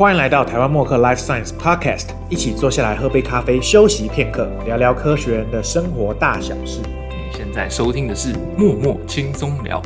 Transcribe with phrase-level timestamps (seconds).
[0.00, 6.80] 欢迎来到台湾默克 Life Science Podcast，一起坐下来喝杯咖啡，休息片刻，聊聊科学人的生活大小事。
[7.10, 9.82] 你现在收听的是默默轻松聊，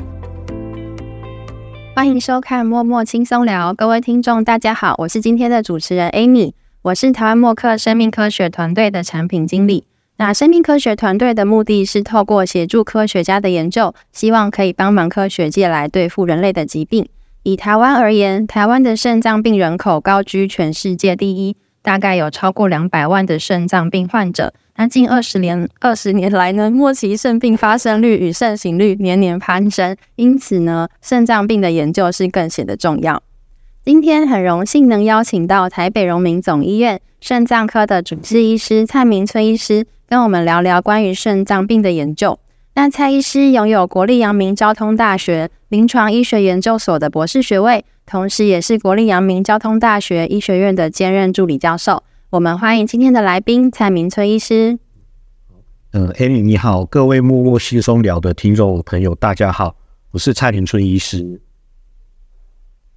[1.97, 6.53] 欢迎收看默默轻松聊，各位听众大家好，我是今天的主持人 Amy，
[6.83, 9.83] 我是台湾默克生命科学团队的产品经理。
[10.19, 17.09] 那生命科学团队的目的是透过协助科学家的研究，希望可以帮忙科学界来对付人类的疾病。
[17.45, 24.55] 以台湾而言，台湾的肾脏病人口高居全世界第一，大概有超过两百万的肾脏病患者。
[24.77, 33.23] 那近二十年二十年来呢，末期肾病发生率与盛行率年年攀升，因此呢，肾脏病的研究是更显得重要。
[33.84, 42.39] 今天很荣幸能邀请到台北荣民总医院肾脏科的主治医师蔡明崔医师，跟我们聊聊关于肾脏病的研究。
[42.77, 52.03] 那蔡医师拥有国立阳明交通大学临床医学研究所的博士学位，同时也是国立阳明交通大学医学院的兼任助理教授。
[52.31, 54.81] 我们欢迎今天的来宾蔡明崔医师。
[55.92, 59.77] 嗯，Amy 你好，各位默默西松聊的听众朋友，大家好，
[60.11, 61.41] 我是蔡明春医师。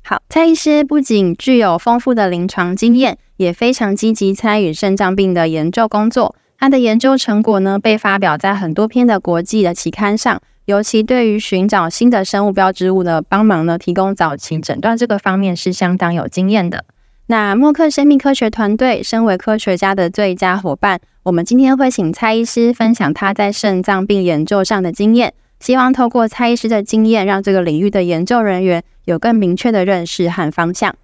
[0.01, 6.35] 好，蔡医师不仅具有丰富的临床经验，也非常积极参与肾脏病的研究工作。
[6.59, 16.83] 他的研究成果呢，被发表在很多篇的国际的期刊上，尤其对于寻找新的生物标志物的帮忙呢，提供早期诊断这个方面是相当有经验的。
[17.27, 30.95] 那默克生命科学团队身为科学家的最佳伙伴，我们今天会请蔡医师分享他在肾脏病研究上的经验，希望透过蔡医师的经验，让这个领域的研究人员有更明确的认识和方向。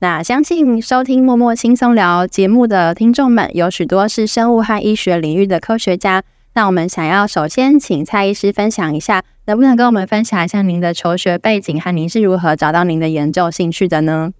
[0.00, 6.22] 那相信收听默默轻松聊节目的听众们，有许多是生物和医学领域的科学家。
[6.54, 14.30] 那我们想要首先请蔡医师分享一下，能不能跟我们分享一下您的求学背景和您是如何找到您的研究兴趣的呢？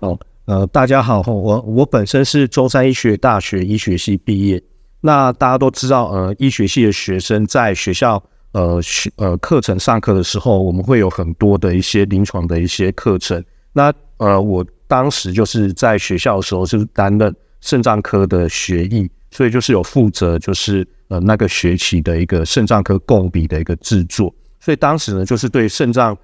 [0.00, 4.62] 哦，呃，大家好，我我本身是中山医学大学医学系毕业。
[5.02, 13.44] 那大家都知道，呃，医学系的学生在学校呃学呃课程上课的时候，我们会有很多的一些临床的一些课程。
[13.74, 14.64] 那呃我。
[14.92, 26.14] 当时就是在学校的时候，是担任肾脏科的学艺，所以就是有负责就是呃那个学期的一个肾脏科共笔的一个制作，所以当时呢就是对肾脏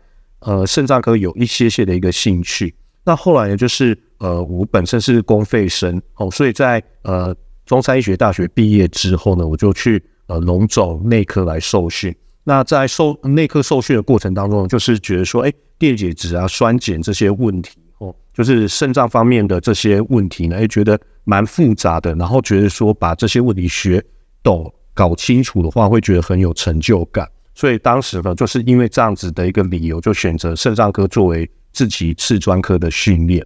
[0.41, 2.75] 呃肾脏科有一些些的一个兴趣。
[3.05, 12.15] 那后来呢就是呃我本身是公费生哦，所以在呃中山医学大学毕业之后呢，我就去呃龙总内科来受训。
[12.45, 17.79] 那在受内科受训的过程当中，就是觉得说，哎，电解质啊、酸碱这些问题。
[17.98, 24.03] 哦就是肾脏方面的这些问题呢，也觉得蛮复杂的，然后觉得说把这些问题学
[24.42, 27.28] 懂、搞清楚的话，会觉得很有成就感。
[27.54, 33.44] 所以当时呢，就是因为这样子的一个理由，就选择肾脏科作为自己次专科的训练。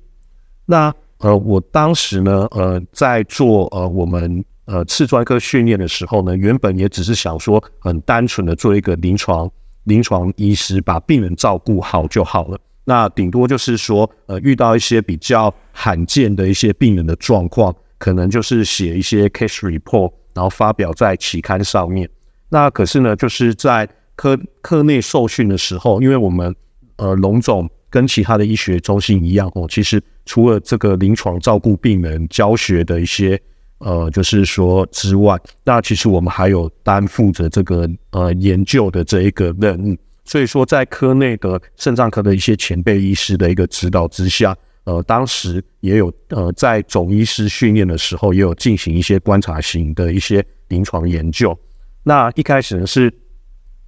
[0.66, 9.50] 那呃，我当时呢，呃，在做呃我们呃次专科训练的时候呢，原本也只是想说，很单纯的做一个临床
[9.84, 12.58] 临床医师，把病人照顾好就好了。
[12.84, 22.08] 那顶多就是说，呃，遇到一些比较罕见的一些病人的状况，可能就是写一些 case report，然后发表在期刊上面。
[22.48, 26.54] 那可是呢，就是在科课内受训的时候，因为我们
[26.96, 33.40] 呃龙总跟其他的医学中心一样哦，其实除了这个临床照顾病人、教学的一些
[33.78, 39.96] 呃，就是说之外，那其实我们还有担负着这个呃研究的这一个任务。
[40.24, 51.58] 所以说，在科内的肾脏科的一些前辈医师的一个指导之下，呃，当时也有呃，在总医师训练的时候，也有进行一些观察型的一些临床研究。
[52.04, 53.12] 那一开始呢，是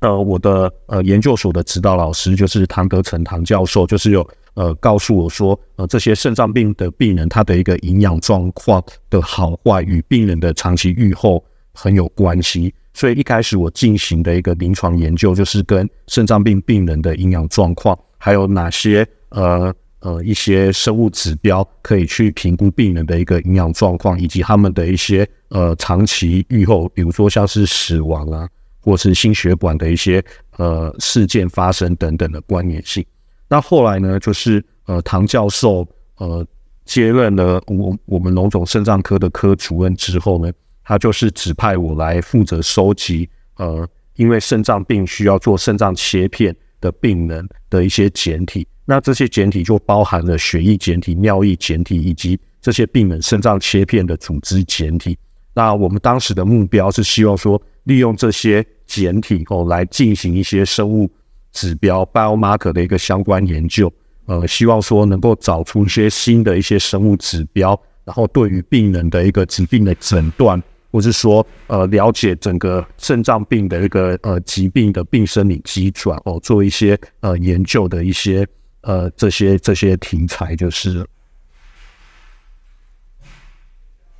[0.00, 12.74] 呃，我的呃研究所的指导老师就是唐德成唐教授，就是有呃告诉我说，呃，这些肾脏病的病人他的一个营养状况的好坏与病人的长期预后很有关系。
[12.96, 28.48] 所以一开始我进行的一个临床研究，就是跟肾脏病病人的营养状况，还有哪些呃呃一些生物指标可以去评估病人的一个营养状况，以及他们的一些呃长期预后，比如说像是死亡啊，
[28.80, 30.24] 或是心血管的一些
[30.56, 33.04] 呃事件发生等等的关联性。
[33.48, 35.84] 那后来呢，就是呃唐教授
[36.18, 36.46] 呃
[36.84, 40.52] 接任了我我们龙总肾脏科的科主任之后呢。
[40.84, 55.16] 他就是指派我来负责收集，呃，因为肾脏病需要做肾脏切片的病人的一些简体，那这些简体就包含了血液简体、尿液简体以及这些病人肾脏切片的组织简体。
[55.54, 61.10] 那我们当时的目标是希望说，利用这些简体哦来进行一些生物
[61.52, 63.92] 指标 biomarker 的一个相关研究。
[64.26, 70.60] 呃希望说能够找出一些新的一些生物指标，然后对于病人的一个疾病的诊断，
[70.94, 78.46] 或是说呃了解整个肾脏病的一个呃疾病的病生理机转哦，做一些呃研究的一些
[78.82, 81.04] 呃这些这些题材就是。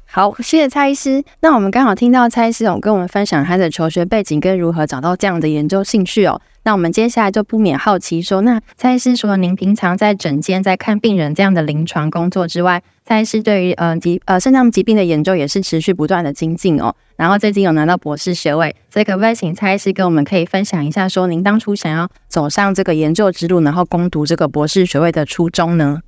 [0.06, 1.22] 好，谢谢蔡医师。
[1.40, 6.40] 那我们刚好听到蔡医师有跟我们分享他的求学背景跟如何找到这样的研究兴趣哦。
[6.64, 16.94] 那我们接下来就不免好奇说，那蔡医师除了您平常在诊间在看病人这样的临床工作之外，蔡医师对于呃疾呃肾脏疾病的研究也是持续不断的精进哦。
[17.16, 26.00] 然后最近有拿到博士学位，所以可不可以请蔡医师跟我们可以分享一下，说您当初想要走上这个研究之路，然后攻读这个博士学位的初衷呢？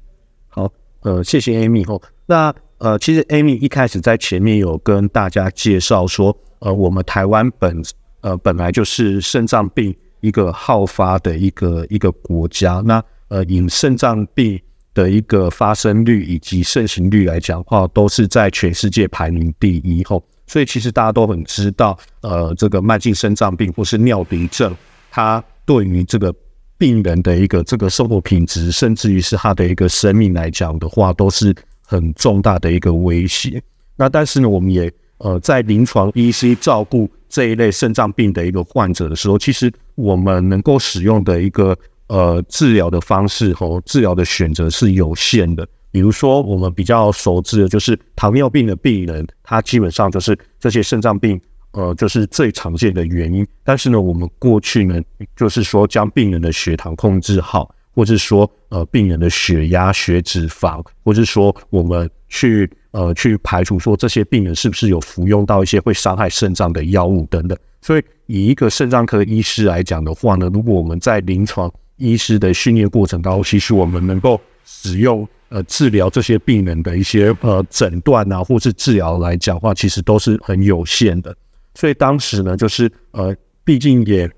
[0.49, 0.73] 好，
[1.03, 2.01] 呃，谢谢 Amy 哦。
[2.25, 7.83] 那呃，其实 Amy 一开始在前面有跟大家介绍说，呃，我们台湾本
[8.23, 12.83] 呃本来就是肾脏病一个好发的一个一个国家。
[12.87, 14.59] 那呃，以肾脏病
[14.97, 20.03] 的一个发生率以及盛行率来讲的话，都是在全世界排名第一。
[20.03, 24.75] 吼，所以其实大家都很知道，呃，这个慢性肾脏病或是尿毒症，
[25.11, 26.35] 它对于这个
[26.77, 31.55] 病人的一个这个生活品质，甚至于是他的一个生命来讲的话，都是。
[31.89, 33.63] 很重大的一个威胁。
[33.95, 41.79] 那但是呢，我们也呃在临床医师照顾这一类肾脏病的一个患者的时候，其实我们能够使用的一个
[42.09, 45.67] 呃治疗的方式和治疗的选择是有限的。
[45.91, 51.41] 比如说，我们比较熟知的就是糖尿病的病人，他基本上就是这些肾脏病
[51.73, 53.47] 呃就是最常见的原因。
[53.65, 55.01] 但是呢，我们过去呢
[55.35, 57.75] 就是说将病人的血糖控制好。
[57.97, 67.57] 或者说，呃，病人的血压、血脂肪，或者说，我们去呃去排除说这些病人是不是有服用到一些会伤害肾脏的药物等等。
[67.81, 81.37] 所以，以一个肾脏科医师来讲的话呢，如果我们在临床医师的训练过程当中，其实我们能够使用呃治疗这些病人的一些呃诊断啊，或是治疗来讲话，其实都是很有限的。
[81.75, 83.35] 所以当时呢，就是呃，
[83.65, 84.31] 毕竟也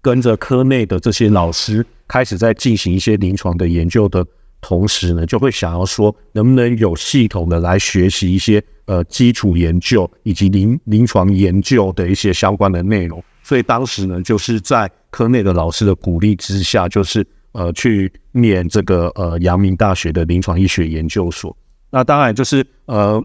[0.00, 1.84] 跟着科内的这些老师。
[2.12, 4.26] 开始在进行一些临床的研究的
[4.60, 13.22] 同时呢，就会想要说，能不能有系统的来学习一些呃基础研究以及临临床研究的一些相关的内容。
[13.50, 21.56] 所以当时呢，就是在科内的老师的鼓励之下，就是呃去念这个呃阳明大学的临床医学研究所。
[21.90, 23.20] 那当然就是呃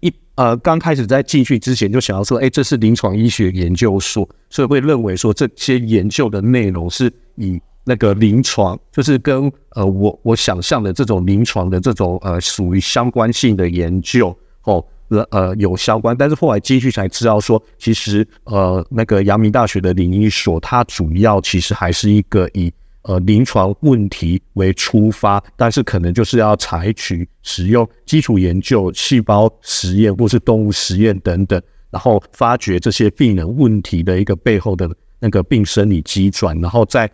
[0.00, 7.58] 一呃刚开始在进去之前就想要说，哎，这是临床医学研究所，所以会认为说这些研究的内容是以。
[7.88, 22.72] 那个临床就是跟呃我我想象的这种临床的这种呃属于相关性的研究哦呃呃有相关，但是后来继续才知道说，其实呃那个阳明大学的临医所，它主要其实还是一个以
[23.02, 31.60] 呃临床问题为出发，但是可能就是要采取使用基础研究、细胞实验或是动物实验等等，
[31.90, 37.10] 然后发掘这些病人问题的一个背后的那个病生理机转，然后再。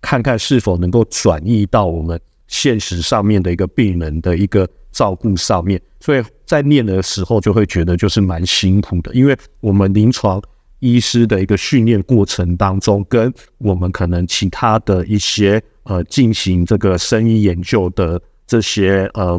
[0.00, 10.42] 看看是否能够转移到我们现实上面的一个病人的一个照顾上面，所以在念的时候就会觉得就是蛮辛苦的，因为我们临床
[10.78, 19.38] 医师的一个训练过程当中，跟我们可能其他的一些呃进行这个生医研究的这些呃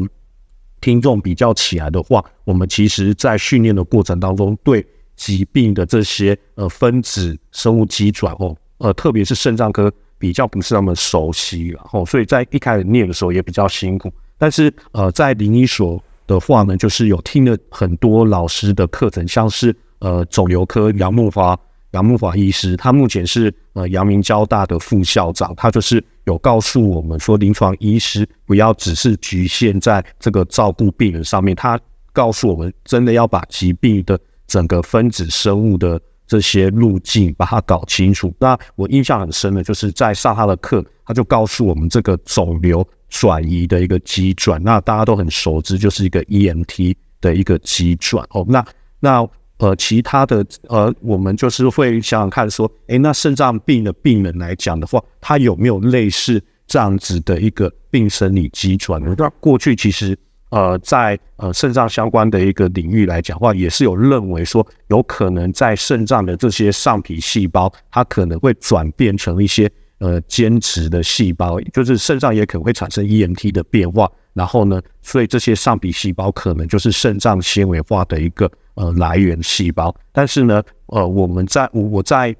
[0.80, 4.86] 听众比较起来的话，我们其实在训练的过程当中，对
[5.16, 9.92] 疾病的这些呃分子生物机转哦，呃特别是肾脏科。
[10.20, 14.12] 比较不是那么熟悉，然后所以在一开始念的时候也比较辛苦。
[14.36, 15.98] 但是呃，在临医所
[16.30, 21.58] 的话呢，就是有听了很多老师的课程，像是呃肿瘤科杨木华
[21.90, 31.78] 杨木华医师，他目前是呃阳明交大的副校长，他就是有告诉我们说，临床医师不要只是局限在这个照顾病人上面，他
[32.12, 36.00] 告诉我们真的要把疾病的整个分子生物的。
[36.30, 38.32] 这些路径把它搞清楚。
[38.38, 44.62] 那我印象很深的，就是在上他的课，他就告诉我们这个肿瘤转移的一个机转。
[44.62, 48.26] 那大家都很熟知，就是一个 EMT 的一个机转。
[48.30, 48.64] 哦，那
[48.98, 58.98] 那呃，其他的呃，我们就是会想想看，说，诶，那肾脏病的病人来讲的话，他有没有类似这样子的一个病生理机转？
[59.18, 60.16] 那过去其实。
[60.52, 74.10] 呃，在呃肾脏相关的一个领域来讲话，也是有认为说，有可能在肾脏的这些上皮细胞，它可能会转变成一些呃坚持的细胞，就是肾脏也可能会产生 EMT 的变化。
[74.32, 79.94] 然后呢，所以这些上皮细胞可能就是肾脏纤维化的一个呃来源细胞。
[80.12, 82.34] 但是呢，呃，我们在我在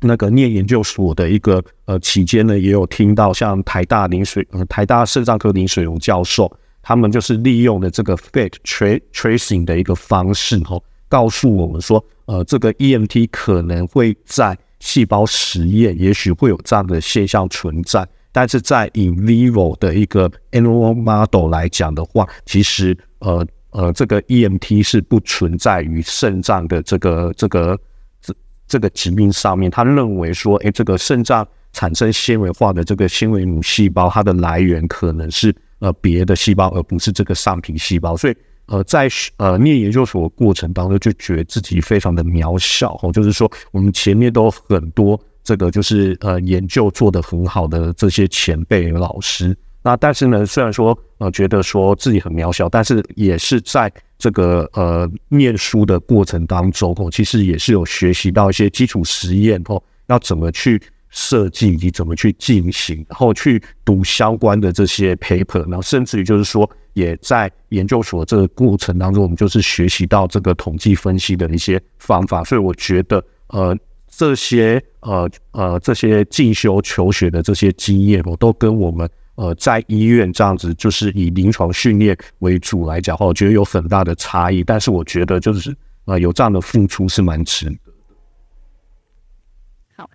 [0.00, 6.50] 那个念研究所的一个呃期间呢，也有听到像台大林水呃台大肾脏科林水荣教授，
[6.82, 23.46] 他们就是利用了这个 fat tra tracing 的一个方式哦，告诉我们说，呃，这个 EMT 可能会在细胞实验，也许会有这样的现象存在，但是在 in vivo 的一个 animal model 来讲的话，其实呃。
[23.76, 27.76] 呃，这个 EMT 是不存在于肾脏的这个这个
[28.20, 28.32] 这
[28.68, 29.68] 这个疾病上面。
[29.68, 38.16] 他认为说，哎，这个肾脏产生纤维化的这个纤维母细胞，它的来源可能是呃别的细胞，而不是这个上皮细胞。
[38.16, 42.98] 所以，呃，在呃念研究所过程当中，就觉得自己非常的渺小。
[43.02, 49.56] 哦，就是说，我们前面都很多这个就是呃研究做得很好的这些前辈老师。
[49.82, 60.80] 那但是呢，虽然说呃觉得说自己很渺小，但是也是在这个呃念书的过程当中哦，其实也是有学习到一些基础实验哦，要怎么去
[61.14, 73.74] 设计以及怎么去进行，然后去读相关的这些 paper，然后甚至于就是说也在研究所这个过程当中，我们就是学习到这个统计分析的一些方法，所以我觉得呃
[74.08, 79.08] 这些呃呃这些进修求学的这些经验我，都跟我们。
[79.36, 84.62] 呃，在医院这样子，就是以临床训练为主来讲话，我觉得有很大的差异。
[84.62, 87.66] 但是我觉得，就是呃，有这样的付出是蛮值。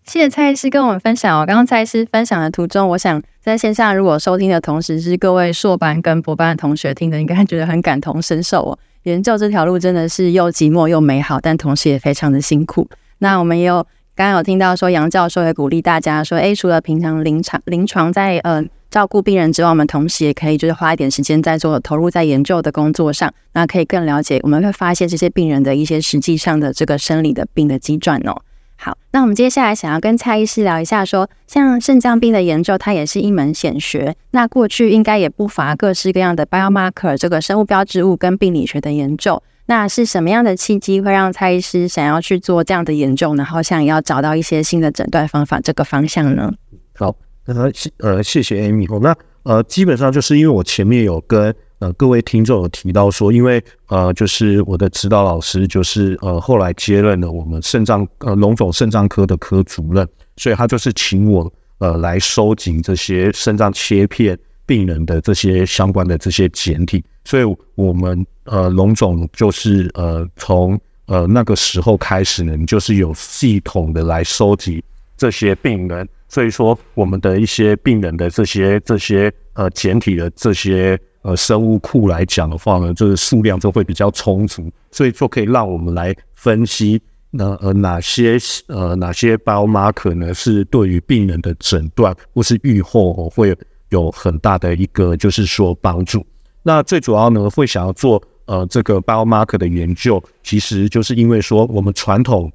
[0.06, 1.46] 谢谢蔡医师跟我们分享哦。
[1.46, 8.80] 刚刚蔡医师分享的途中，我想在线上如果收听的同时是各位硕班跟博班的同学听的，应该觉得很感同身受哦。
[9.04, 12.88] 研究这条路真的是又寂寞又美好，但同时也非常的辛苦。
[13.20, 18.64] 那我们也有刚刚有听到说，杨教授也鼓励大家说，哎，除了平常临床临床在呃。
[18.90, 28.36] 照顾病人之外，我们同时也可以就是花一点时间在做投入在研究的工作上，那可以更了解，我们会发现这些病人的一些实际上的这个生理的病的机转哦。
[28.82, 34.16] 好，那我们接下来想要跟蔡医师聊一下，说像肾脏病的研究，它也是一门显学。
[34.32, 39.44] 那过去应该也不乏各式各样的 biomarker 这个生物标志物跟病理学的研究。
[39.66, 46.54] 那是什么样的契机会让蔡医师想要去做这样的研究，然后想要找到一些新的诊断方法这个方向呢？
[46.96, 47.14] 好。
[47.46, 49.00] 呃，谢呃，谢谢 Amy 哦。
[49.02, 60.08] 那呃，基本上就是因为我前面有跟呃各位听众有提到说，因为呃，就是我的指导老师就是呃后来接任了我们肾脏呃龙总肾脏科的科主任，
[60.38, 67.44] 所以他就是请我呃来收集这些肾脏切片病人的这些相关的这些简体，所以
[67.76, 74.84] 我们呃龙总就是呃从呃那个时候开始呢，就是有系统的来收集
[75.18, 76.08] 这些病人。
[76.32, 93.56] 所以说，我们的一些病人的这些这些呃简体的这些呃生物库来讲的话呢，就是数量就会比较充足，所以就可以让我们来分析那呃哪些呃哪些 biomarker 呢是对于病人的诊断或是预后会
[93.90, 96.26] 有很大的一个就是说帮助。
[96.64, 102.52] 那最主要呢会想要做呃这个 biomarker 的研究，其实就是因为说我们传统。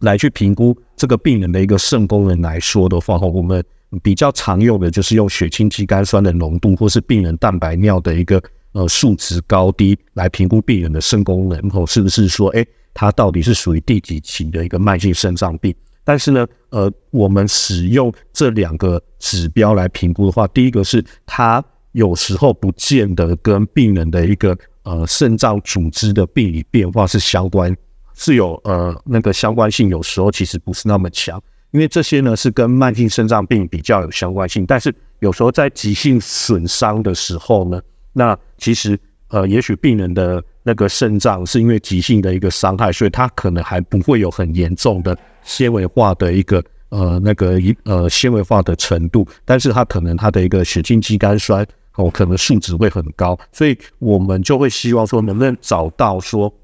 [0.00, 3.64] 来去评估这个病人的一个肾功能来说的话，我们
[4.02, 15.74] 比较常用的就是用血清肌酐酸的浓度，或是病人蛋白尿的一个呃数值高低来评估病人的肾功能，吼，是不是说，哎，他到底是属于第几期的一个慢性肾脏病？
[16.02, 27.74] 但是呢，呃，我们使用这两个指标来评估的话，第一个是它有时候不见得跟病人的一个呃肾脏组织的病理变化是相关。
[28.16, 31.42] 是有呃那个相关性，有时候其实不是那么强，
[31.74, 51.66] 因为这些呢是跟慢性肾脏病比较有相关性，但是有时候在急性损伤的时候呢，那其实呃也许病人的那个肾脏是因为急性的一个伤害，所以他可能还不会有很严重的纤维化的一个呃那个一呃纤维化的程度，但是他可能他的一个血清肌酐酸
[51.96, 56.54] 哦可能数值会很高，所以我们就会希望说能不能找到说。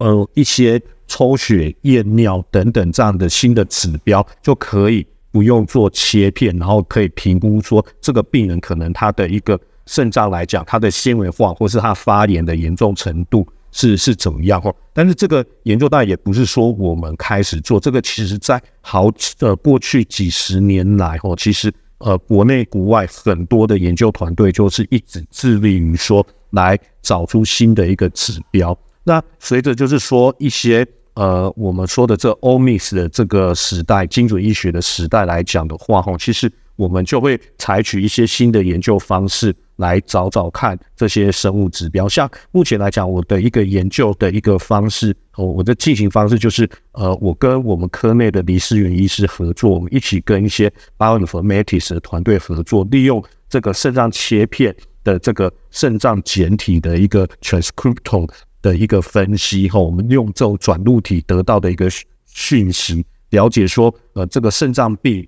[0.00, 14.74] 呃，一些抽血、验尿等等这样的新的指标，就可以不用做切片，然后可以评估说这个病人可能他的一个肾脏来讲，他的纤维化或是他发炎的严重程度是是怎么样哦。
[14.92, 19.10] 但是这个研究当然也不是说我们开始做，这个其实在好
[19.40, 28.76] 呃过去几十年来哦，其实呃国内国外很多的研究团队就是一直致力于说来找出新的一个指标。
[29.04, 30.86] 那随着就是说一些
[31.18, 42.08] 呃我们说的这 Omics 的这个时代，精准医学的时代来讲的话，哈，其实我们就会采取一些新的研究方式来找找看这些生物指标。
[42.08, 54.72] 像目前来讲，我的一个研究的一个方式，哦，我的进行方式就是，呃，我跟我们科内的李思源医师合作，我们一起跟一些 bioinformatics 的团队合作，利用这个肾脏切片
[55.02, 58.30] 的这个肾脏简体的一个 transcriptome
[58.62, 61.88] 的一个分析后，我们用这种转录体得到的一个
[62.26, 65.26] 讯息，了解说，呃，这个肾脏病。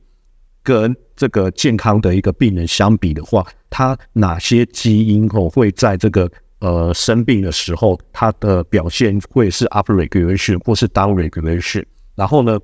[0.62, 11.82] 跟这个健康的一个病人相比的话，他哪些基因哦会在这个呃生病的时候，他的表现会是 up regulation 或是 down regulation？
[12.14, 12.60] 然后呢，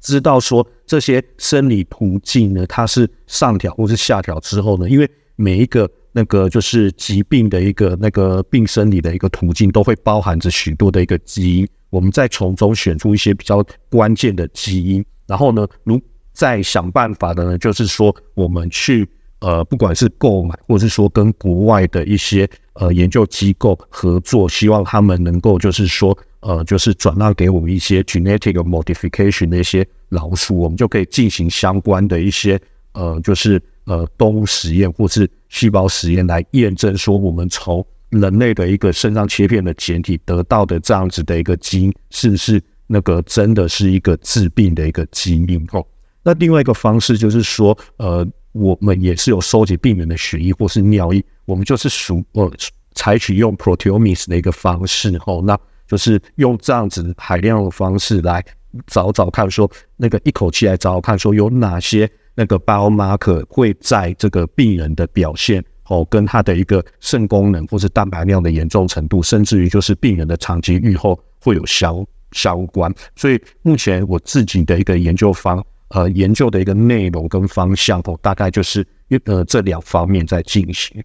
[0.00, 16.00] 知道说这些生理途径呢，它是上调或是下调之后呢，因为每一个那个就是疾病的一个那个病生理的一个途径，都会包含着许多的一个基因，我们再从中选出一些比较关键的基因，然后呢，如
[16.32, 19.08] 再想办法的呢，就是说我们去
[19.40, 32.60] 呃，不管是购买，或者是说跟国外的一些呃研究机构合作，希望他们能够就是说呃，就是转让给我们一些 genetic modification 的一些老鼠，我们就可以进行相关的一些
[32.92, 45.84] 呃，就是呃动物实验或是细胞实验来验证说，我们从人类的一个肾脏切片的简体得到的这样子的一个基因，是不是那个真的是一个治病的一个基因哦？
[46.22, 52.52] 那另外一个方式就是说，呃，我们也是有收集病人的血液或是尿液，我们就是属呃
[52.94, 55.58] 采取用 proteomics 的一个方式，吼，那
[55.88, 58.44] 就是用这样子海量的方式来
[58.86, 72.92] 找找看，说那个一口气来找找看，说有哪些那个 biomarker 会在这个病人的表现，哦，跟他的一个肾功能或是蛋白量的严重程度，甚至于就是病人的长期预后会有相相关。
[73.16, 75.64] 所以目前我自己的一个研究方。
[75.94, 78.82] 呃，研究的一个内容跟方向哦，大概就是
[79.26, 81.04] 呃这两方面在进行。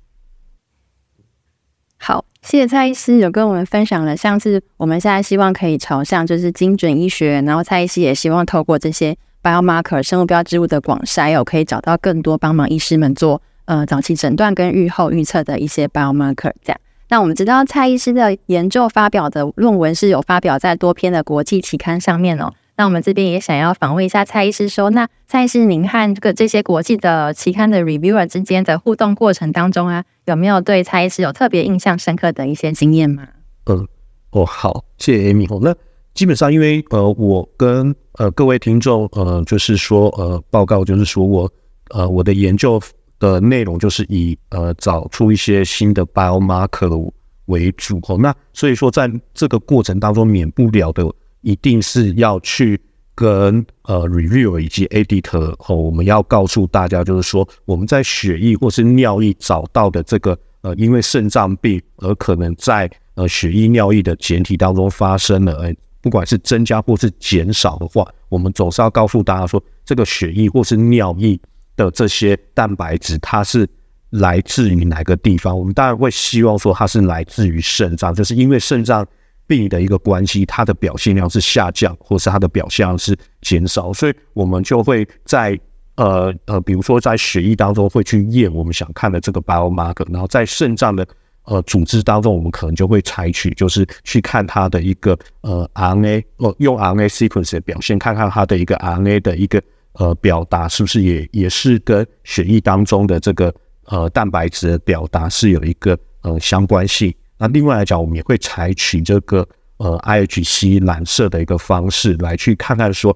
[1.98, 9.14] 好，谢谢蔡医师有跟我们分享了，像是我们现在希望可以朝向就是精准医学，然后蔡医师也希望透过这些
[9.48, 16.52] biomarker 生物标志物的广筛，有可以找到更多帮忙医师们做呃早期诊断跟预后预测的一些 biomarker。
[16.62, 22.54] 这样，那我们知道蔡医师的研究发表的论文是有发表在多篇的国际期刊上面哦。
[22.76, 33.30] 那我们这边也想要访问一下蔡医师，说那蔡医师，您和这个这些国际的期刊的 reviewer 之间的互动过程当中啊，有没有对蔡医师有特别印象深刻的一些经验吗？
[33.66, 33.88] 嗯，
[34.32, 35.48] 哦，好，谢谢 Amy。
[35.62, 35.74] 那
[36.18, 41.50] 基本上，因为呃，我跟呃各位听众呃，就是说呃，报告就是说我
[41.92, 42.82] 呃我的研究
[43.20, 47.12] 的内容就是以呃找出一些新的 biomarker
[47.46, 48.18] 为主哦。
[48.20, 51.08] 那所以说，在这个过程当中，免不了的。
[51.42, 52.82] 一定是要去
[53.16, 65.74] 跟呃 review 以及 editor 后，我们要告诉大家，就是说我们在血液或是尿液找到的这个呃，因为肾脏病而可能在呃血液尿液的简体当中发生了，呃，
[66.08, 71.38] 不管是增加或是减少的话，我们总是要告诉大家说，这个血液或是尿液
[71.76, 73.68] 的这些蛋白质，它是
[74.12, 75.60] 来自于哪个地方？
[75.60, 79.06] 我们当然会希望说它是来自于肾脏，就是因为肾脏。
[79.50, 85.58] 病的一个关系，它的表现量是下降，或是它的表现量是减少，所以我们就会在
[85.96, 91.08] 呃呃，比如说在血液当中会去验我们想看的这个 biomarker，然后在肾脏的
[91.48, 99.62] 呃组织当中，我们可能就会采取就是去看它的一个呃 RNA，哦用 RNA sequence 的表现，看看它的一个 RNA 的一个
[99.94, 103.54] 呃表达是不是也也是跟血液当中的这个
[103.86, 107.14] 呃蛋白质的表达是有一个呃相关性。
[107.38, 113.16] 那另外来讲，我们也会采取这个呃 IHC 染色的一个方式来去看看说，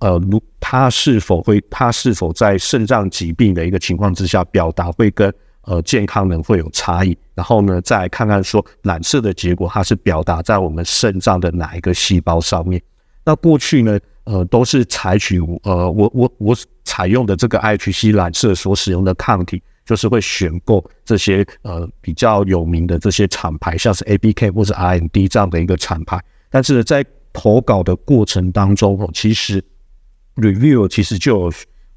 [0.00, 5.32] 呃，如它是否会，它是否在肾脏疾病的一个情况之下，表达会跟
[5.64, 7.16] 呃健康人会有差异。
[7.34, 12.80] 然后呢，再看看说染色的结果，它是表达在我们肾脏的哪一个细胞上面。
[13.24, 19.62] 那过去呢，呃，都是采取呃我我我采用的这个 IHC 染色所使用的抗体。
[19.84, 26.22] 就是会选购这些呃比较有名的这些厂牌，像是 A B K 或者 R N D 这样的一个厂牌。
[26.48, 29.60] 但是在投稿的过程当中哦，其实
[30.36, 31.50] review 其实就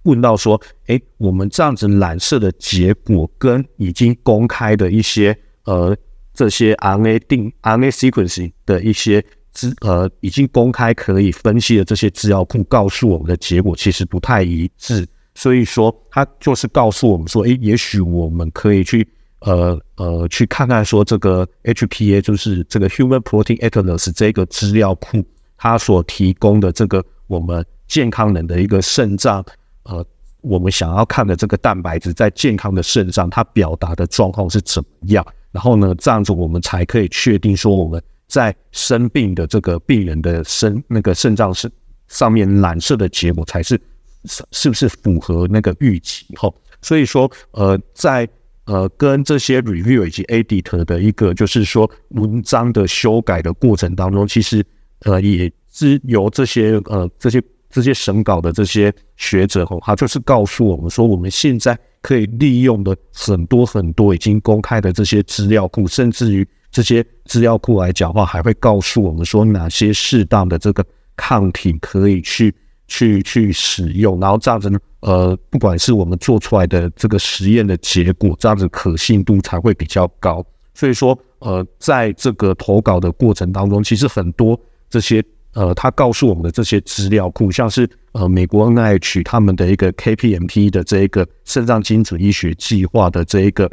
[0.05, 5.95] 问到说，哎，我们这样子染色的结果跟已经公开的一些呃
[6.33, 15.05] 这些 R N A 定 R N A sequence 的一些资呃已经公开可以分析的这些资料库，告诉我们的结果其实不太一致。
[15.37, 19.05] 所以说，他就是告诉我们说，诶，也许我们可以去，
[19.39, 25.25] 呃呃，去看看说这个 HPA，就是这个 Human Protein Atlas 这个资料库，
[25.57, 29.43] 它所提供的这个我们健康人的一个肾脏，
[29.85, 30.05] 呃，
[30.41, 41.71] 我们想要看的这个蛋白质在健康的肾脏它表达的状况是怎么样，然后呢，这样子我们才可以确定说我们在生病的这个病人的肾那个肾脏是
[42.07, 43.79] 上面染色的结果才是
[44.25, 46.51] 是是不是符合那个预期哈。
[46.81, 48.27] 所以说，呃，在
[48.65, 54.65] 呃跟这些 review 以及 edit 的一个就是说文章的修改的过程当中，其实
[55.01, 57.41] 呃也是由这些呃这些。
[57.75, 70.85] 这些审稿的这些学者吼，他就是告诉我们说，我们现在可以利用的很多很多已经公开的这些资料库，甚至于这些资料库来讲话，还会告诉我们说哪些适当的这个
[71.17, 72.55] 抗体可以去
[72.87, 80.41] 去去使用，然后这样子呢，呃，不管是我们做出来的这个实验的结果，这样子可信度才会比较高。
[80.73, 84.57] 所以说，呃，在这个投稿的过程当中，其实很多
[84.89, 85.21] 这些。
[85.55, 93.71] 呃，他告诉我们的这些资料库，像是呃美国 NIH 他们的一个 KPMP 的这一个肾脏精准医学计划的这一个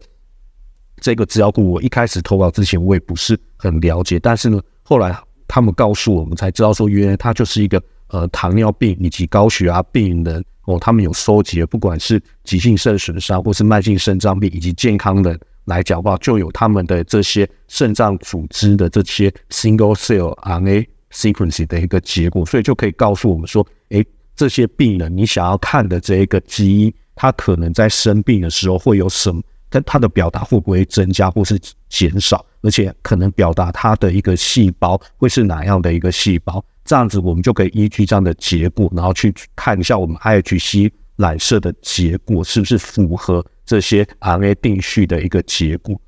[1.01, 5.13] 这个资料库，我一开始投稿之前我也不是很了解，但是呢，后来
[5.49, 20.87] 他们告诉我们才知道说，原来它就是一个呃糖尿病以及高血压病人哦，他们有收集，不管是急性肾损伤或是慢性肾脏病以及健康的来讲话，就有他们的这些肾脏组织的这些 single cell RNA。
[21.13, 46.01] Sequence 的一个结果，所以就可以告诉我们说，诶，这些病人你想要看的这一个基因，它可能在生病的时候会有什么，但它的表达会不会增加或是减少，而且可能表达它的一个细胞会是哪样的一个细胞，这样子我们就可以依据这样的结果，然后去看一下我们 IHC 染色的结果是不是符合这些 RNA 定序的一个结果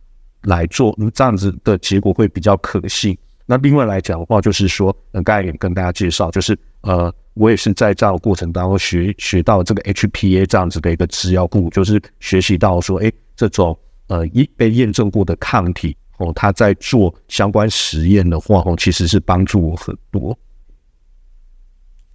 [0.42, 3.16] 来做，那这样子的结果会比较可信。
[3.46, 20.38] 那另外来讲的话，就是说，呃，刚才也跟大家介绍，就是呃，我也是在这样的过程当中学学到这个 HPA 这样子的一个资料库，就是学习到说，哎，这种呃一被验证过的抗体哦，它在做相关实验的话，哦，其实是帮助我很多。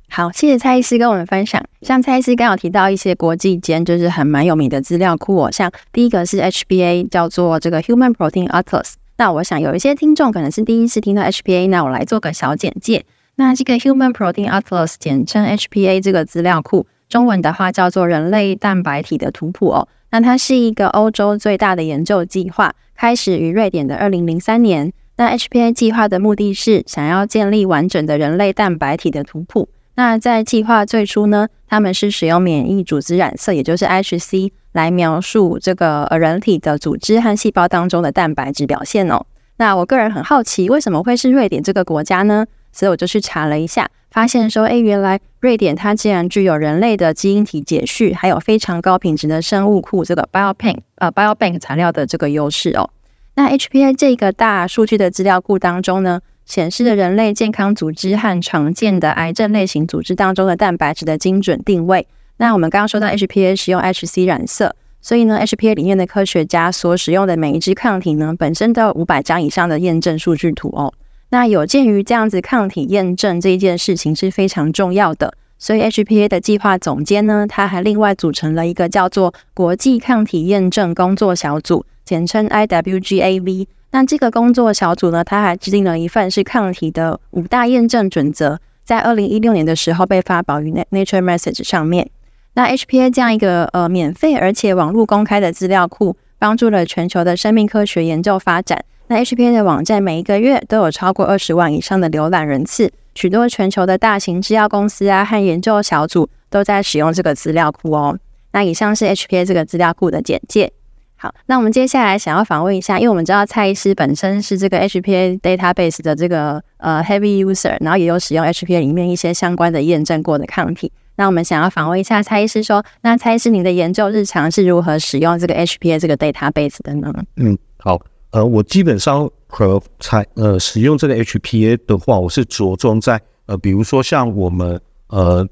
[0.10, 1.64] 好，谢谢蔡医师跟我们分享。
[1.84, 8.94] 像蔡医师刚好提到一些国际间就是很蛮有名的资料库哦，像第一个是 HPA，叫做这个 Human Protein Atlas。
[9.20, 13.04] 那我想有一些听众可能是第一次听到 HPA，那我来做个小简介。
[13.36, 19.90] 那这个 Human Protein Atlas，简称 HPA 这个资料库，中文的话叫做人类蛋白体的图谱哦。
[20.12, 24.94] 那它是一个欧洲最大的研究计划，开始于瑞典的二零零三年。
[25.18, 29.68] 那 HPA 计划的目的是想要建立完整的人类蛋白体的图谱。
[29.96, 34.52] 那在计划最初呢，他们是使用免疫组织染色，也就是 HC。
[34.80, 39.26] 来描述这个呃人体的组织和细胞当中的蛋白质表现哦。
[39.58, 42.46] 那我个人很好奇，为什么会是瑞典这个国家呢？
[42.72, 52.90] 所以我就去查了一下，发现说，哎，原来瑞典它竟然具有人类的基因体解序，还有非常高品质的生物库这个 biobank 呃 biobank 材料的这个优势哦。
[53.36, 62.08] 那 HPA 这个大数据的资料库当中呢，显示了人类健康组织和常见的癌症类型组织当中的蛋白质的精准定位。
[62.42, 70.94] 那我们刚刚说到 HPA 使用 HC 染色，所以呢，HPA 里面的科学家所使用的每一支抗体呢，本身都有五百张以上的验证数据图哦。
[71.32, 83.68] 那有鉴于这样子抗体验证这一件事情是非常重要的，所以 HPA 的计划总监呢，他还另外组成了一个叫做国际抗体验证工作小组，简称 IWGAV。
[83.92, 92.10] 那这个工作小组呢，他还制定了一份是抗体的五大验证准则，在二零一六年的时候被发表于 Nature Message 上面。
[92.54, 98.84] 那 HPA 这样一个呃免费而且网络公开的资料库，帮助了全球的生命科学研究发展。
[99.08, 108.18] 那 HPA 的网站每一个月都有超过二十万以上的浏览人次，许多全球的大型制药公司啊和研究小组都在使用这个资料库哦。
[108.52, 110.72] 那以上是 HPA 这个资料库的简介。
[111.16, 120.92] 好，那我们接下来想要访问一下，因为我们知道蔡医师本身是这个 HPA database 的这个呃 heavy user，然后也有使用 HPA 里面一些相关的验证过的抗体。
[121.20, 127.14] 那我们想要访问一下蔡医师，说，那蔡医师，你的研究日常是如何使用这个 HPA 这个 database 的呢？
[127.36, 128.00] 嗯，好，
[128.32, 135.46] 呃，我基本上和采呃使用这个 HPA 的话，我是着重在呃，比如说像我们呃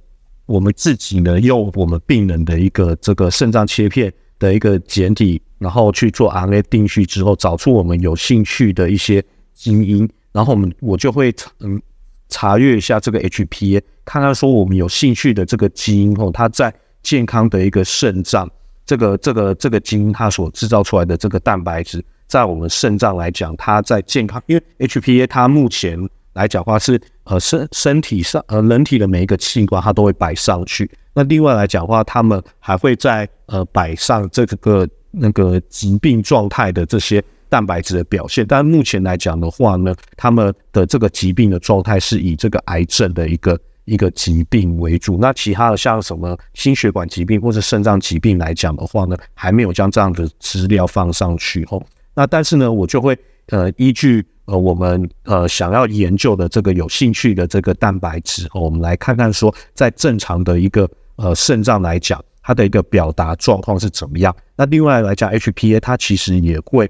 [0.45, 9.21] 我们自己呢，用我们病人的一个这个肾脏切片的一个简体，然后去做 RNA 定序之后，找出我们有兴趣的一些
[9.53, 11.81] 基因，然后我们我就会嗯。
[12.29, 18.49] 查阅一下这个 HPA，看看说我们有兴趣的这个基因哦，它在健康的一个肾脏，
[18.85, 25.97] 这个这个这个基因它所制造出来的这个蛋白质，在我们肾脏来讲，它在健康，因为 HPA 它目前
[26.33, 30.89] 来讲话是呃身身体上呃人体的每一个器官它都会摆上去。
[31.13, 38.45] 那另外来讲话，他们还会在呃摆上这个那个疾病状态的这些蛋白质的表现。
[38.47, 45.17] 但目前来讲的话呢，他们的这个疾病的状态是以这个癌症的一个一个疾病为主。
[45.19, 51.83] 那其他的像什么心血管疾病或者肾脏疾病来讲的话呢，还没有将这样的资料放上去哦。
[52.13, 54.25] 那但是呢，我就会呃依据。
[54.47, 64.33] 呃，我们呃想要研究的这个有兴趣的这个蛋白质，我们来看看说，在正常的一个呃肾脏来讲，它的一个表达状况是怎么样。
[64.55, 66.89] 那另外来讲，HPA 它其实也会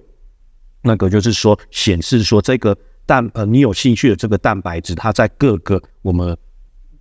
[0.88, 6.36] 那个就是说显示说这个蛋呃你有兴趣的这个蛋白质，它在各个我们。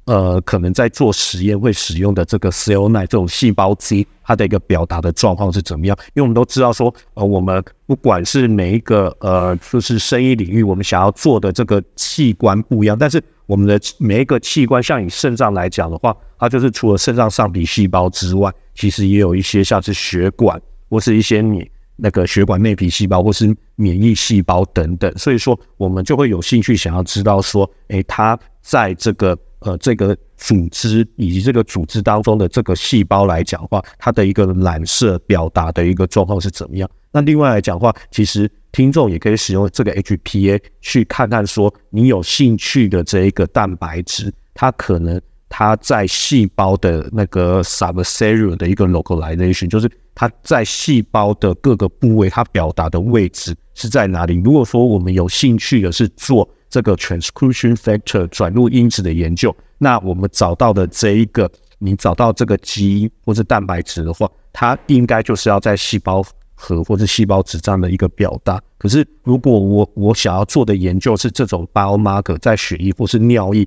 [0.09, 5.99] 呃，可能在做实验会使用的这个 cell line 这种细胞基，它的一个表达的状况是怎么样？
[6.15, 29.37] 因为我们都知道说，呃，我们不管是每一个呃，就是生意领域，我们想要做的这个器官不一样，但是我们的每一个器官，像以肾脏来讲的话，它就是除了肾脏上皮细胞之外，其实也有一些像是血管或是一些你那个血管内皮细胞或是免疫细胞等等，所以说我们就会有兴趣想要知道说，诶，它在这个。
[29.61, 36.89] 呃，这个组织以及这个组织当中的这个细胞来讲话，它的一个染色表达的一个状况是怎么样？
[37.11, 54.41] 那另外来讲话，其实听众也可以使用这个 HPA 去看看，说你有兴趣的这一个蛋白质，它可能它在细胞的那个 subcellular 的一个 localization，就是它在细胞的各个部位，它表达的位置是在哪里？
[54.45, 56.49] 如果说我们有兴趣的是做。
[56.69, 66.23] 这个 transcription factor 转录因子的研究，那我们找到的这一个，你找到这个基因或者蛋白质的话，它应该就是要在细胞
[66.57, 68.61] 核或者细胞质这样的一个表达。
[68.79, 73.67] 可是，如果我我想要做的研究是这种 biomarker 在血液或是尿液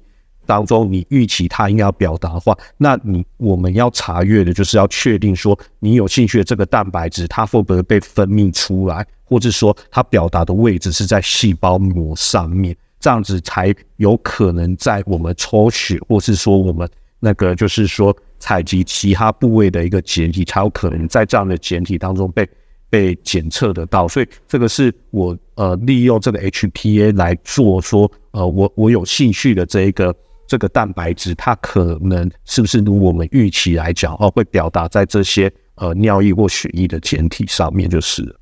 [0.49, 12.75] 当中，你预期它应该要表达的话，那你我们要查阅的就是要确定说，你有兴趣的这个蛋白质，它会不会被分泌出来，或者说它表达的位置是在细胞膜上面。
[12.99, 22.49] 这样子才有可能在我们抽血，或是说我们那个就是说采集其他部位的一个检体，才有可能在这样的检体当中被
[22.89, 24.07] 被检测得到。
[24.07, 30.13] 所以这个是我呃利用这个 HPA 来做说呃我我有兴趣的这一个
[30.49, 38.35] 这个蛋白质，它可能是不是如我们预期来讲哦，会表达在这些呃尿液或血液的检体上面就是。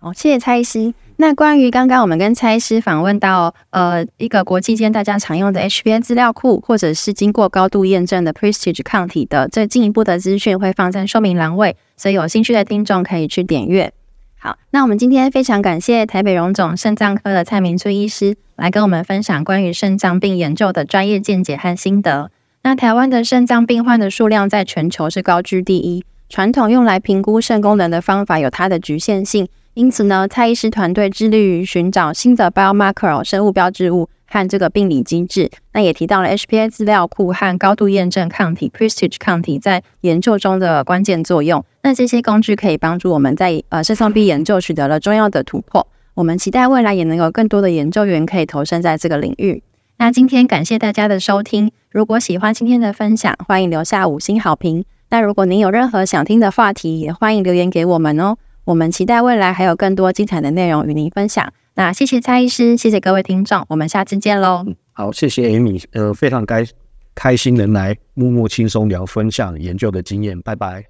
[0.00, 0.92] 好，谢谢蔡医师。
[1.16, 13.92] 那关于刚刚我们跟蔡医师访问到，呃，一个国际间大家常用的 HBA 资料库，或者是经过高度验证的 Prestige 抗体的这进一步的资讯，会放在说明栏位，所以有兴趣的听众可以去点阅。
[14.38, 22.32] 好，那我们今天非常感谢台北荣总肾脏科的蔡明翠医师来跟我们分享关于肾脏病研究的专业见解和心得。
[22.64, 29.48] 那台湾的肾脏病患的数量在全球是高居第一，传统用来评估肾功能的方法有它的局限性。
[29.74, 35.48] 因此呢，蔡医师团队致力于寻找新的 biomarker 生物标志物和这个病理机制。
[35.72, 41.64] 那也提到了 HPA 资料库和高度验证抗体 Prestige 抗体在研究中的关键作用。
[41.82, 45.86] 那这些工具可以帮助我们在呃肾脏病研究取得了重要的突破。
[46.18, 49.62] 我们期待未来也能有更多的研究员可以投身在这个领域。
[49.98, 51.70] 那今天感谢大家的收听。
[51.92, 54.84] 如果喜欢今天的分享，欢迎留下五星好评。
[55.10, 58.36] 那如果您有任何想听的话题，也欢迎留言给我们哦。
[58.64, 61.52] 我们期待未来还有更多精彩的内容与您分享。
[61.76, 64.66] 那谢谢蔡医师，谢谢各位听众，我们下次见喽。
[64.94, 66.66] 好，谢谢 Amy，呃，非常开
[67.14, 70.82] 开心能来默默轻松聊分享研究的经验，拜拜。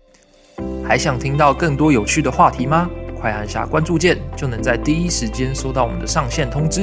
[0.82, 2.88] 还想听到更多有趣的话题吗？
[3.20, 6.82] 快按下关注键，就能在第一时间收到我们的上线通知。